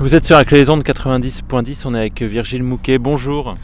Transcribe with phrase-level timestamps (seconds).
[0.00, 3.56] Vous êtes sur la clé de 90.10, on est avec Virgile Mouquet, bonjour.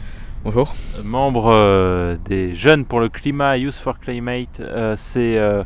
[0.43, 0.75] Bonjour.
[1.01, 5.63] Membre euh, des Jeunes pour le Climat, Youth for Climate, euh, c'est euh,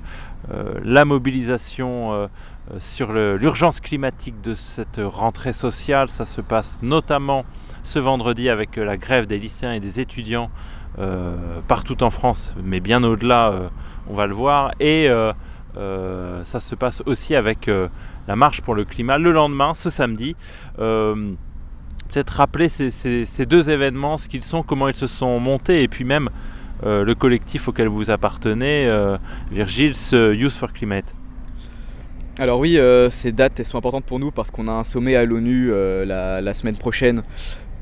[0.84, 2.29] la mobilisation
[2.78, 6.08] sur l'urgence climatique de cette rentrée sociale.
[6.08, 7.46] Ça se passe notamment
[7.81, 10.51] ce vendredi avec la grève des lycéens et des étudiants
[11.67, 13.72] partout en France, mais bien au-delà,
[14.08, 14.72] on va le voir.
[14.79, 15.10] Et
[15.76, 17.70] ça se passe aussi avec
[18.30, 20.35] la marche pour le climat le lendemain, ce samedi.
[20.77, 21.34] Euh,
[22.12, 26.03] peut-être rappeler ces, deux événements, ce qu'ils sont, comment ils se sont montés, et puis
[26.03, 26.29] même
[26.84, 29.17] euh, le collectif auquel vous appartenez, euh,
[29.52, 31.16] Virgile, Youth for Climate.
[32.40, 32.79] Alors oui,
[33.09, 35.73] ces dates elles sont importantes pour nous parce qu'on a un sommet à l'ONU
[36.05, 37.21] la, semaine prochaine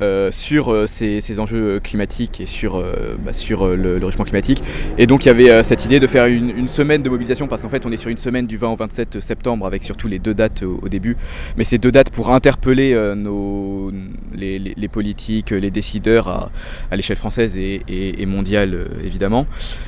[0.03, 4.61] euh, sur euh, ces, enjeux climatiques et sur, euh, bah, sur le, réchauffement climatique.
[4.99, 7.69] Et donc il y avait cette idée de faire une, semaine de mobilisation parce qu'en
[7.69, 10.35] fait on est sur une semaine du 20 au 27 septembre avec surtout les deux
[10.35, 11.17] dates au, début.
[11.57, 13.91] Mais ces deux dates pour interpeller nos,
[14.35, 16.51] les, politiques, les décideurs
[16.91, 19.47] à, l'échelle française et, mondiale évidemment.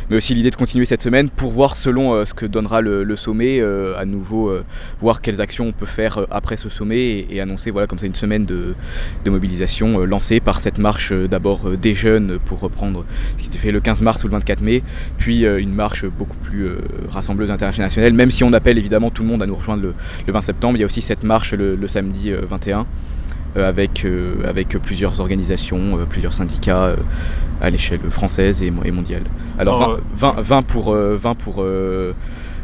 [0.10, 3.62] Mais aussi l'idée de continuer cette semaine pour voir selon ce que donnera le, sommet
[3.62, 4.52] à nouveau
[5.00, 8.16] voir quelles actions on peut faire après ce sommet et, annoncer voilà comme ça une
[8.16, 8.76] semaine de
[9.30, 13.46] mobilisation euh, lancé par cette marche euh, d'abord euh, des jeunes pour reprendre ce qui
[13.46, 14.84] s'était fait le 15 mars ou le 24 mai,
[15.18, 16.68] puis une marche beaucoup plus
[17.10, 19.84] rassembleuse internationale, même si on appelle évidemment tout le monde à nous rejoindre
[20.28, 22.86] le, 20 septembre, il y a aussi cette marche le, samedi 21
[23.56, 24.06] avec,
[24.48, 26.96] avec plusieurs organisations, plusieurs syndicats
[27.62, 29.24] à l'échelle française et, mondiale.
[29.58, 31.66] Alors 20, pour, 20 pour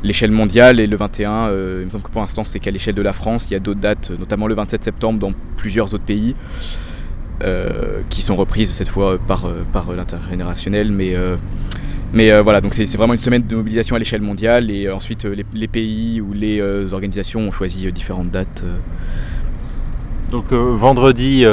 [0.03, 3.01] l'échelle mondiale et le 21, il me semble que pour l'instant c'est qu'à l'échelle de
[3.01, 6.35] la France, il y a d'autres dates, notamment le 27 septembre dans plusieurs autres pays.
[7.43, 10.89] Euh, qui sont reprises cette fois par, euh, par l'intergénérationnel.
[10.89, 11.35] Mais, euh,
[12.13, 15.67] mais voilà, donc c'est vraiment une semaine de mobilisation à l'échelle mondiale et ensuite les,
[15.67, 16.61] pays ou les
[16.93, 18.63] organisations ont choisi différentes dates.
[20.31, 21.43] Donc vendredi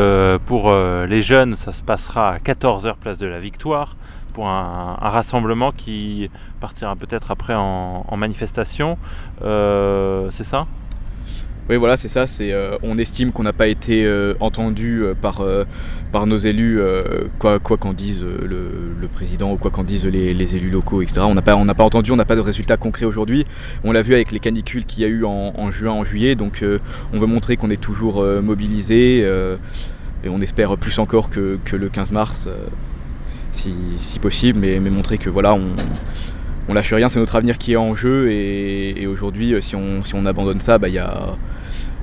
[0.46, 3.96] pour les jeunes, ça se passera à 14h place de la Victoire
[4.34, 6.30] pour un, rassemblement qui
[6.60, 8.98] partira peut-être après en manifestation.
[9.40, 10.66] c'est ça?
[11.72, 12.26] Oui, voilà, c'est ça.
[12.42, 15.42] Euh, on estime qu'on n'a pas été euh, entendu euh, par,
[16.12, 16.78] par nos élus,
[17.38, 21.20] quoi, qu'en dise le, président ou quoi qu'en disent les, élus locaux, etc.
[21.22, 23.46] On n'a pas, pas entendu, on n'a pas de résultats concrets aujourd'hui.
[23.84, 26.34] On l'a vu avec les canicules qu'il y a eu en, juin, en juillet.
[26.34, 26.62] Donc,
[27.14, 32.10] on veut montrer qu'on est toujours mobilisé et on espère plus encore que, le 15
[32.10, 32.48] mars,
[33.52, 35.62] si, possible, mais, montrer que voilà, on
[36.68, 40.14] on lâche rien, c'est notre avenir qui est en jeu et, aujourd'hui si on, si
[40.14, 41.34] on abandonne ça, bah, y a,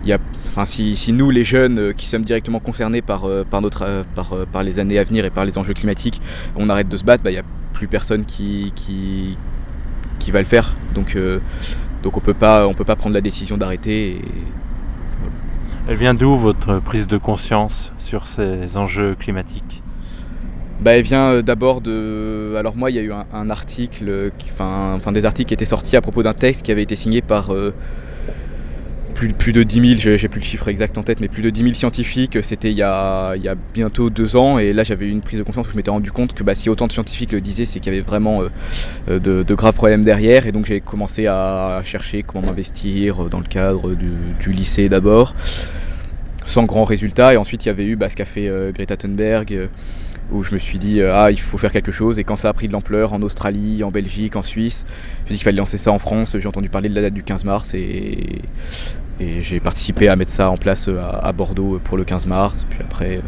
[0.06, 0.18] y a,
[0.50, 4.04] enfin, si, nous les jeunes euh, qui sommes directement concernés par, euh, par, notre, euh,
[4.16, 6.22] par, par, les années à venir et par les enjeux climatiques,
[6.56, 7.44] on arrête de se battre, il bah, n'y a
[7.74, 9.38] plus personne qui, qui,
[10.20, 10.76] qui, va le faire.
[10.96, 11.18] Donc,
[12.04, 14.22] donc on on peut pas prendre la décision d'arrêter.
[15.88, 19.82] Elle vient d'où votre prise de conscience sur ces enjeux climatiques?
[20.82, 22.56] Bah, elle vient d'abord de.
[22.58, 25.98] Alors, moi, il y a eu un, article, enfin, enfin, des articles qui étaient sortis
[25.98, 27.74] à propos d'un texte qui avait été signé par euh,
[29.28, 31.62] plus, de 10 000, j'ai plus le chiffre exact en tête, mais plus de 10
[31.62, 32.38] 000 scientifiques.
[32.42, 33.36] C'était il, y a,
[33.74, 36.12] bientôt deux ans, et là, j'avais eu une prise de conscience où je m'étais rendu
[36.12, 38.42] compte que bah, si autant de scientifiques le disaient, c'est qu'il y avait vraiment
[39.10, 43.46] euh, de, graves problèmes derrière, et donc j'ai commencé à chercher comment m'investir dans le
[43.46, 45.36] cadre du, lycée d'abord,
[46.46, 49.70] sans grand résultat, et ensuite il y avait eu bah, ce qu'a fait Greta Thunberg
[50.32, 52.20] où je me suis dit euh, ah il faut faire quelque chose.
[52.20, 55.30] Et quand ça a pris de l'ampleur en Australie, en Belgique, en Suisse, je me
[55.30, 57.44] dit qu'il fallait lancer ça en France, j'ai entendu parler de la date du 15
[57.46, 58.42] mars et,
[59.20, 62.80] j'ai participé à mettre ça en place euh, à, Bordeaux pour le 15 mars, puis
[62.82, 63.22] après euh,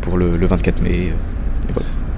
[0.00, 1.12] pour le, 24 mai.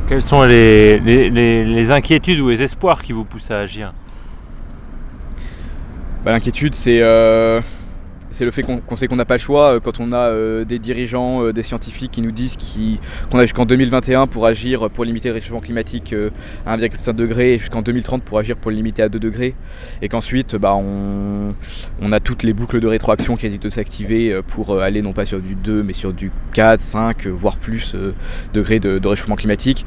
[0.09, 3.93] Quelles sont les, les, inquiétudes ou les espoirs qui vous poussent à agir?
[6.25, 7.01] Bah, L'inquiétude c'est
[8.33, 10.65] c'est le fait qu'on sait qu'on n'a pas le choix euh, quand on a euh,
[10.65, 12.57] des dirigeants, euh, des scientifiques qui nous disent
[13.31, 16.15] qu'on a jusqu'en 2021 pour agir pour limiter le réchauffement climatique
[16.67, 19.55] à 1,5 degré et jusqu'en 2030 pour agir pour le limiter à 2 degrés
[20.01, 21.53] et qu'ensuite bah, on,
[22.13, 25.55] a toutes les boucles de rétroaction qui de s'activer pour aller non pas sur du
[25.55, 27.97] 2 mais sur du 4, 5 voire plus
[28.55, 29.85] degrés de, réchauffement climatique.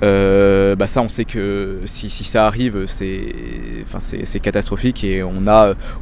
[0.00, 5.22] bah ça on sait que si, ça arrive c'est catastrophique et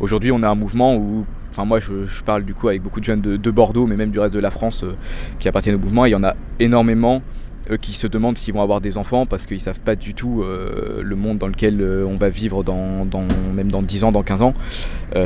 [0.00, 3.04] aujourd'hui on a un mouvement où Enfin, moi, je, parle du coup avec beaucoup de
[3.04, 4.96] jeunes de, Bordeaux, mais même du reste de la France euh,
[5.38, 6.04] qui appartiennent au mouvement.
[6.04, 7.22] Il y en a énormément
[7.70, 10.42] euh, qui se demandent s'ils vont avoir des enfants parce qu'ils savent pas du tout
[10.42, 13.06] euh, le monde dans lequel on va vivre dans,
[13.54, 14.52] même dans 10 ans, dans 15 ans.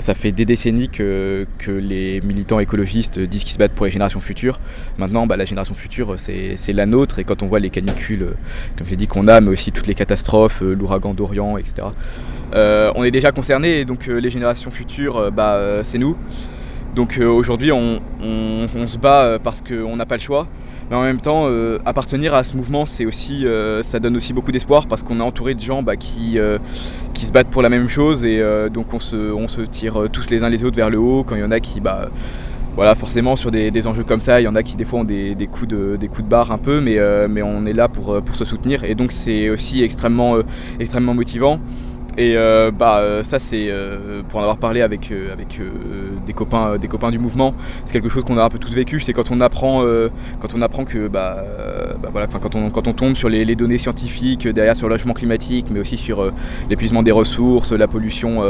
[0.00, 4.20] ça fait des décennies que, les militants écologistes disent qu'ils se battent pour les générations
[4.20, 4.60] futures.
[4.98, 7.20] Maintenant, bah, la génération future, c'est la nôtre.
[7.20, 8.26] Et quand on voit les canicules,
[8.76, 11.88] comme j'ai dit, qu'on a, mais aussi toutes les catastrophes, l'ouragan d'Orient, etc.,
[12.54, 13.84] on est déjà concerné.
[13.84, 16.16] Donc les générations futures, bah, c'est nous.
[16.94, 18.00] Donc aujourd'hui on,
[18.86, 20.46] se bat parce qu'on n'a pas le choix.
[20.90, 21.48] Mais en même temps,
[21.84, 23.46] appartenir à ce mouvement, c'est aussi,
[23.82, 26.38] ça donne aussi beaucoup d'espoir parce qu'on est entouré de gens bah, qui,
[27.14, 28.42] se battent pour la même chose et
[28.72, 31.24] donc on se, tire tous les uns les autres vers le haut.
[31.24, 32.08] Quand il y en a qui, bah,
[32.78, 35.04] voilà, forcément sur des, enjeux comme ça, il y en a qui des fois ont
[35.04, 38.84] des, coups, de, barre un peu, mais, euh, on est là pour, pour se soutenir
[38.84, 40.42] et donc c'est aussi extrêmement, euh,
[40.78, 41.58] extrêmement motivant.
[42.18, 43.72] Et euh, bah, ça, c'est
[44.28, 45.60] pour en avoir parlé avec, avec
[46.26, 47.54] des, copains, des copains du mouvement,
[47.84, 49.00] c'est quelque chose qu'on a un peu tous vécu.
[49.00, 49.84] C'est quand on apprend,
[50.40, 51.44] quand on apprend que bah,
[52.02, 55.14] bah voilà, quand, on, quand on tombe sur les, données scientifiques derrière sur le logement
[55.14, 56.32] climatique, mais aussi sur
[56.68, 58.42] l'épuisement des ressources, la pollution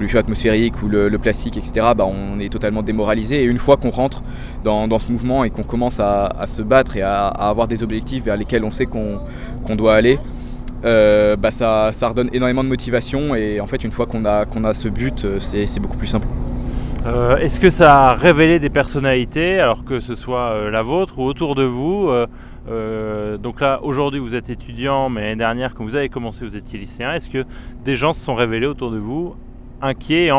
[0.00, 3.42] pollution atmosphérique ou le, plastique, etc., bah, on est totalement démoralisé.
[3.42, 4.22] Et une fois qu'on rentre
[4.64, 8.38] dans, ce mouvement et qu'on commence à, se battre et à, avoir des objectifs vers
[8.38, 10.18] lesquels on sait qu'on doit aller,
[10.84, 13.34] euh, bah, ça, redonne énormément de motivation.
[13.34, 16.26] Et en fait, une fois qu'on a, ce but, euh, c'est beaucoup plus simple.
[17.06, 21.24] Euh, est-ce que ça a révélé des personnalités, alors que ce soit la vôtre ou
[21.24, 22.10] autour de vous
[23.38, 26.78] Donc là, aujourd'hui, vous êtes étudiant, mais l'année dernière, quand vous avez commencé, vous étiez
[26.78, 27.14] lycéen.
[27.14, 27.44] Est-ce que
[27.84, 29.34] des gens se sont révélés autour de vous
[29.82, 30.30] inquiet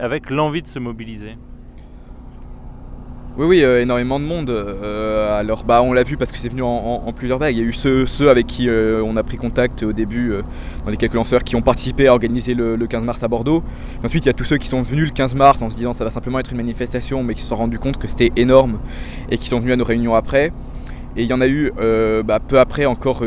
[0.00, 1.36] avec l'envie de se mobiliser?
[3.38, 4.50] Oui, oui, euh, énormément de monde.
[4.50, 7.54] Euh, alors, bah, on l'a vu parce que c'est venu en, plusieurs vagues.
[7.54, 10.32] Il y a eu ceux, avec qui euh, on a pris contact au début,
[10.84, 13.62] dans les quelques lanceurs qui ont participé à organiser le, 15 mars à Bordeaux.
[14.04, 15.92] ensuite, il y a tous ceux qui sont venus le 15 mars en se disant
[15.92, 18.78] ça va simplement être une manifestation, mais qui se sont rendus compte que c'était énorme
[19.30, 20.52] et qui sont venus à nos réunions après.
[21.16, 21.72] Et il y en a eu
[22.24, 23.22] bah, peu après encore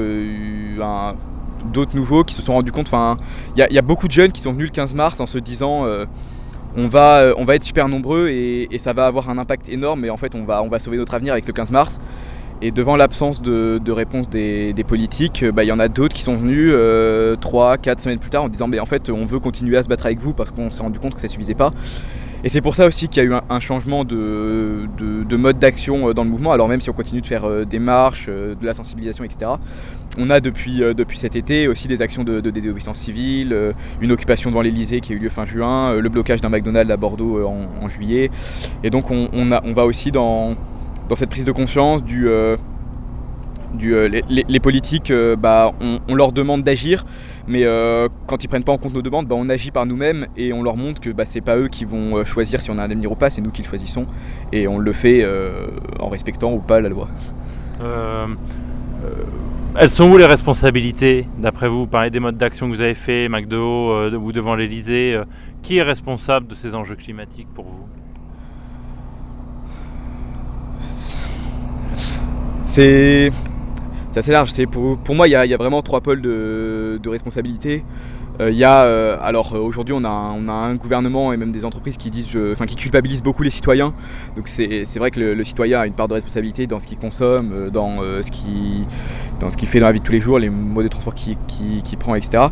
[1.72, 2.88] d'autres nouveaux qui se sont rendus compte.
[2.88, 3.16] Enfin,
[3.56, 5.86] il y, a beaucoup de jeunes qui sont venus le 15 mars en se disant
[6.78, 10.06] on, va, euh, on va être super nombreux et, ça va avoir un impact énorme.
[10.06, 12.00] Et en fait, on va, sauver notre avenir avec le 15 mars.
[12.64, 16.36] Et devant l'absence de, réponse des, politiques, bah, il y en a d'autres qui sont
[16.36, 19.78] venus 3, euh, 4 semaines plus tard en disant mais en fait on veut continuer
[19.78, 21.72] à se battre avec vous parce qu'on s'est rendu compte que ça suffisait pas.
[22.44, 24.88] Et c'est pour ça aussi qu'il y a eu un, changement de,
[25.38, 26.52] mode d'action euh, dans le mouvement.
[26.52, 29.52] Alors même si on continue de faire euh, des marches, euh, de la sensibilisation, etc.,
[30.18, 33.56] on a depuis, depuis cet été aussi des actions de, désobéissance civile,
[34.02, 36.98] une occupation devant l'Elysée qui a eu lieu fin juin, le blocage d'un McDonald's à
[36.98, 38.30] Bordeaux en, juillet.
[38.84, 40.56] Et donc on, on, va aussi dans,
[41.08, 42.28] dans cette prise de conscience du...
[43.80, 45.72] les, politiques, bah,
[46.08, 47.06] on, leur demande d'agir,
[47.48, 50.28] mais euh, quand ils prennent pas en compte nos demandes, bah, on agit par nous-mêmes
[50.38, 52.78] et on leur montre que bah, c'est pas eux qui vont euh, choisir si on
[52.78, 54.06] a un avenir ou pas, c'est nous qui le choisissons.
[54.52, 55.68] Et on le fait euh,
[56.00, 57.08] en respectant ou pas la loi.
[59.76, 62.94] elles sont où les responsabilités D'après vous, vous parlez des modes d'action que vous avez
[62.94, 65.20] fait, McDo ou devant l'Elysée.
[65.62, 67.86] qui est responsable de ces enjeux climatiques pour vous?
[72.68, 73.32] C'est
[74.12, 74.52] c'est assez large.
[74.68, 77.84] Pour, moi, il y, a, vraiment trois pôles de, responsabilité.
[78.40, 81.98] Euh, y a, euh, alors euh, aujourd'hui, on a, un gouvernement et même des entreprises
[81.98, 82.38] qui disent,
[82.68, 83.94] qui culpabilisent beaucoup les citoyens.
[84.36, 87.69] Donc c'est vrai que le, citoyen a une part de responsabilité dans ce qu'il consomme,
[87.72, 91.13] dans ce qu'il fait dans la vie de tous les jours, les modes de transport
[91.13, 92.46] qu'il qui, prend, etc.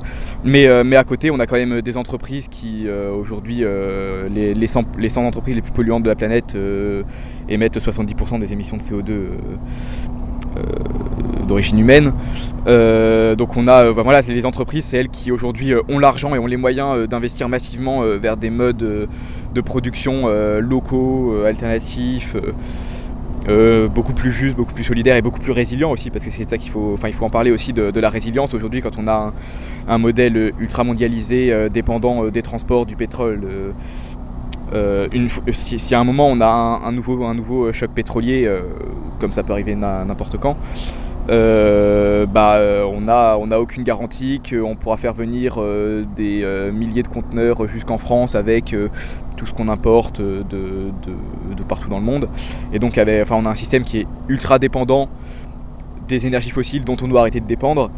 [0.43, 3.63] Mais, à côté, on a quand même des entreprises qui aujourd'hui,
[4.29, 6.55] les, les, 100, les 100 entreprises les plus polluantes de la planète
[7.49, 9.27] émettent 70% des émissions de CO2 euh,
[11.47, 12.13] d'origine humaine.
[12.67, 16.35] Euh, donc on a, euh, bah, voilà, les entreprises, c'est elles qui aujourd'hui ont l'argent
[16.35, 20.27] et ont les moyens d'investir massivement vers des modes de production
[20.59, 22.35] locaux, alternatifs.
[23.93, 26.57] beaucoup plus justes, beaucoup plus solidaires et beaucoup plus résilients aussi, parce que c'est ça
[26.57, 29.33] qu'il faut, enfin il faut en parler aussi de, la résilience aujourd'hui quand on a
[29.87, 33.41] un, modèle ultra mondialisé dépendant des transports, du pétrole.
[34.73, 35.07] Euh,
[35.51, 38.61] si, à un moment on a un, nouveau, un nouveau choc pétrolier, euh,
[39.19, 40.57] comme ça peut arriver n'importe quand,
[41.29, 42.59] euh, bah,
[42.91, 45.59] on n'a on a aucune garantie qu'on pourra faire venir
[46.15, 48.75] des milliers de conteneurs jusqu'en France avec
[49.37, 52.27] tout ce qu'on importe de, de, partout dans le monde.
[52.73, 55.09] Et donc enfin, on a un système qui est ultra dépendant
[56.09, 57.89] des énergies fossiles dont on doit arrêter de dépendre.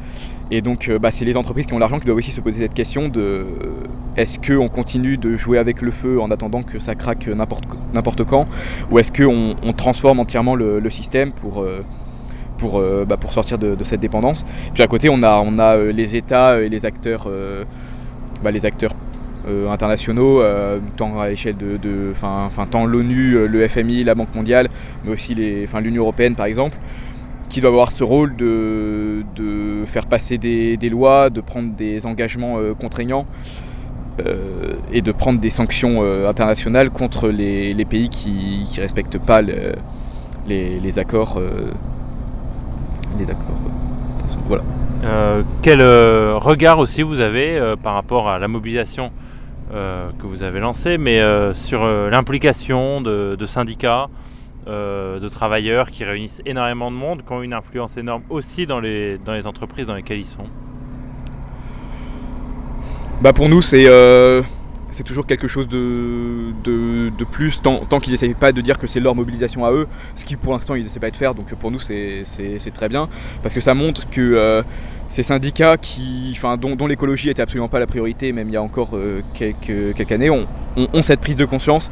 [0.52, 2.60] Et donc, euh, bah, c'est les entreprises qui ont l'argent qui doivent aussi se poser
[2.60, 3.46] cette question de
[4.18, 8.48] est-ce qu'on continue de jouer avec le feu en attendant que ça craque n'importe quand,
[8.92, 11.84] ou est-ce qu'on on transforme entièrement le, système pour, euh,
[12.58, 14.46] pour, euh, bah, pour sortir de, cette dépendance?
[14.74, 17.30] Puis à côté, on a, on a les États et les acteurs,
[18.44, 18.94] bah, les acteurs
[19.70, 20.44] internationaux,
[20.98, 22.14] tant à l'échelle de, de
[22.70, 24.68] tant l'ONU, le FMI, la Banque mondiale,
[25.06, 26.78] mais aussi l'Union européenne par exemple
[27.52, 29.24] qui doit avoir ce rôle de,
[29.86, 33.26] faire passer des, lois, de prendre des engagements euh, contraignants
[34.26, 39.42] euh, et de prendre des sanctions euh, internationales contre les, pays qui ne respectent pas
[39.42, 41.42] les, accords.
[43.20, 43.60] les accords.
[44.48, 44.64] voilà.
[45.62, 49.12] quel regard aussi vous avez par rapport à la mobilisation
[49.72, 51.22] que vous avez lancé, mais
[51.54, 54.08] sur l'implication de, syndicats,
[54.68, 59.18] de travailleurs qui réunissent énormément de monde, qui ont une influence énorme aussi dans les,
[59.18, 60.46] dans les entreprises dans lesquelles ils sont.
[63.22, 63.88] Bah pour nous c'est
[64.92, 69.16] c'est toujours quelque chose de, plus, tant, qu'ils n'essayent pas de dire que c'est leur
[69.16, 71.80] mobilisation à eux, ce qui pour l'instant ils n'essaient pas de faire, donc pour nous
[71.80, 72.24] c'est
[72.74, 73.10] très bien,
[73.42, 74.62] parce que ça montre que euh,
[75.10, 78.62] ces syndicats qui, enfin, dont, l'écologie n'était absolument pas la priorité, même il y a
[78.62, 81.90] encore euh, quelques, quelques, années, ont, ont, cette prise de conscience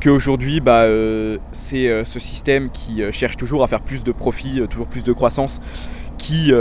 [0.00, 4.86] qu'aujourd'hui bah, euh, c'est ce système qui cherche toujours à faire plus de profit, toujours
[4.86, 5.60] plus de croissance,
[6.16, 6.52] qui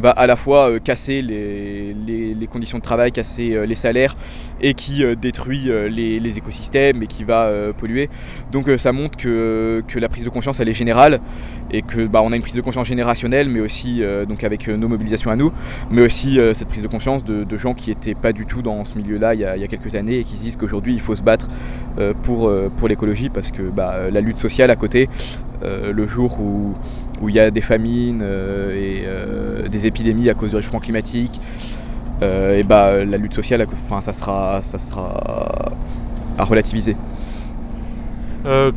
[0.00, 4.14] va à la fois euh, casser les, conditions de travail, casser euh, les salaires
[4.60, 8.10] et qui euh, détruit les, écosystèmes et qui va polluer.
[8.52, 11.20] Donc ça montre que, la prise de conscience elle est générale
[11.70, 14.88] et que bah, on a une prise de conscience générationnelle mais aussi donc avec nos
[14.88, 15.52] mobilisations à nous,
[15.90, 18.98] mais aussi cette prise de conscience de, gens qui n'étaient pas du tout dans ce
[18.98, 21.48] milieu-là il, y a quelques années et qui disent qu'aujourd'hui il faut se battre
[22.22, 25.08] pour, pour l'écologie parce que bah, la lutte sociale à côté,
[25.62, 26.74] le jour où
[27.20, 30.80] où il y a des famines euh, et euh, des épidémies à cause du réchauffement
[30.80, 31.40] climatique,
[32.22, 35.72] euh, et bah, la lutte sociale, enfin, ça, sera, ça sera
[36.38, 36.96] à relativiser.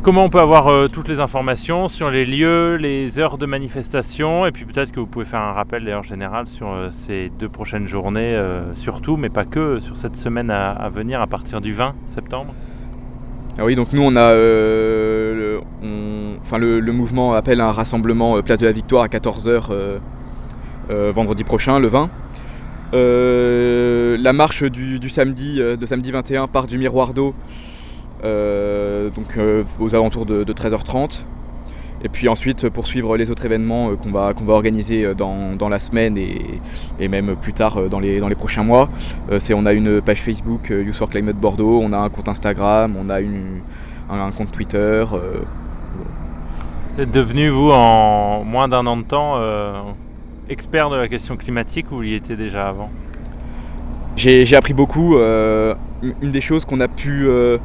[0.02, 4.52] comment on peut avoir toutes les informations sur les lieux, les heures de manifestation et
[4.52, 8.38] puis peut-être que vous pouvez faire un rappel d'ailleurs général sur ces deux prochaines journées,
[8.74, 12.52] surtout, mais pas que, sur cette semaine à, venir à partir du 20 septembre?
[13.58, 14.32] Ah oui, donc nous on a,
[16.42, 19.98] enfin le, mouvement appelle un rassemblement euh, place de la Victoire à 14h euh,
[20.90, 22.10] euh, vendredi prochain, le 20.
[22.92, 27.34] la marche du, samedi, de samedi 21 part du miroir d'eau,
[28.22, 29.38] donc
[29.78, 31.22] aux alentours de, 13h30.
[32.02, 37.08] Et puis ensuite poursuivre les autres événements qu'on va, va organiser dans, la semaine et,
[37.08, 38.88] même plus tard dans les, dans les prochains mois.
[39.38, 42.96] c'est, on a une page Facebook Youth for Climate Bordeaux, on a un compte Instagram,
[42.98, 43.60] on a une,
[44.10, 45.04] un, compte Twitter.
[47.00, 49.72] Êtes devenu, vous, en moins d'un an de temps, euh,
[50.50, 52.90] expert de la question climatique ou vous y étiez déjà avant?
[54.16, 55.16] J'ai appris beaucoup.
[55.16, 57.26] Euh, une des choses qu'on a pu.
[57.26, 57.56] Euh,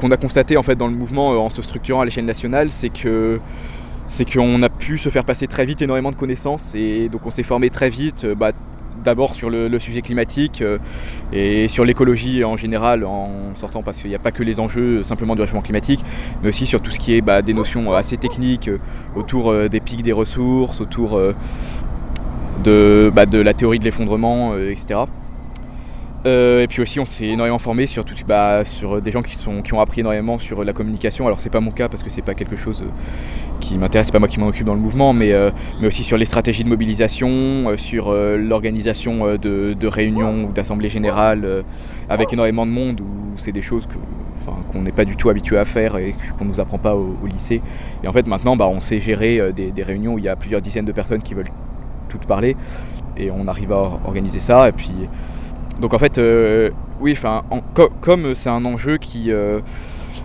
[0.00, 2.88] qu'on a constaté en fait dans le mouvement en se structurant à l'échelle nationale, c'est
[2.88, 3.38] que
[4.08, 7.30] c'est qu'on a pu se faire passer très vite énormément de connaissances et donc on
[7.30, 8.50] s'est formé très vite bah,
[9.04, 10.78] d'abord sur le, sujet climatique euh,
[11.32, 15.02] et sur l'écologie en général en sortant parce qu'il n'y a pas que les enjeux
[15.04, 16.04] simplement du réchauffement climatique,
[16.42, 18.78] mais aussi sur tout ce qui est bah, des notions assez techniques euh,
[19.16, 21.18] autour euh, des pics des ressources, autour
[22.64, 25.00] bah, de, la théorie de l'effondrement, etc.
[26.24, 29.72] et puis aussi on s'est énormément formé sur, bah, sur des gens qui, sont, qui
[29.72, 31.26] ont appris énormément sur la communication.
[31.26, 32.84] Alors c'est pas mon cas parce que c'est pas quelque chose
[33.60, 35.50] qui m'intéresse, c'est pas moi qui m'en occupe dans le mouvement, mais, euh,
[35.80, 40.88] mais aussi sur les stratégies de mobilisation, euh, sur euh, l'organisation de, réunions ou d'assemblées
[40.88, 41.64] générales
[42.08, 43.88] avec énormément de monde, où c'est des choses
[44.72, 47.16] qu'on n'est pas du tout habitué à faire et qu'on ne nous apprend pas au,
[47.30, 47.60] lycée.
[48.02, 50.60] Et en fait maintenant bah, on sait gérer des, réunions où il y a plusieurs
[50.60, 51.50] dizaines de personnes qui veulent
[52.08, 52.56] toutes parler
[53.16, 54.68] et on arrive à organiser ça.
[54.68, 54.92] Et puis
[55.80, 56.20] donc en fait
[57.00, 57.42] oui, enfin
[58.00, 59.30] comme c'est un enjeu qui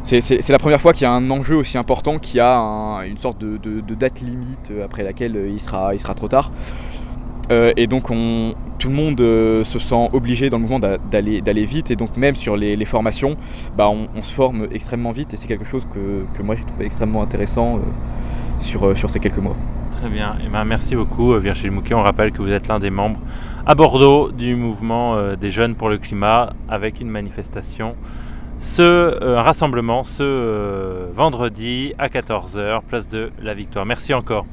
[0.03, 3.39] c'est la première fois qu'il y a un enjeu aussi important qui a une sorte
[3.39, 6.51] de, date limite après laquelle il sera, il sera trop tard.
[7.51, 8.07] Euh, et donc
[8.79, 12.35] tout le monde euh, se sent obligé dans le mouvement d'aller vite et donc même
[12.35, 13.37] sur les, formations,
[13.77, 17.21] bah, on, se forme extrêmement vite et c'est quelque chose que, moi j'ai trouvé extrêmement
[17.21, 19.55] intéressant euh, sur ces quelques mois.
[20.11, 21.93] Bien, eh ben, merci beaucoup Virgile Mouquet.
[21.93, 23.19] On rappelle que vous êtes l'un des membres
[23.65, 27.95] à Bordeaux du mouvement des jeunes pour le climat avec une manifestation
[28.59, 33.85] ce euh, rassemblement ce euh, vendredi à 14h, place de la Victoire.
[33.85, 34.45] Merci encore.